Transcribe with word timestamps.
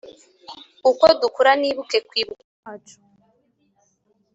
uko 0.89 1.03
dukura, 1.21 1.51
nibuke 1.59 1.97
kwibuka 2.07 2.43
kwacu. 2.59 2.97